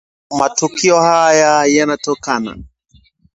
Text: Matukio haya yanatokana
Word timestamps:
Matukio 0.37 0.95
haya 1.07 1.51
yanatokana 1.75 2.51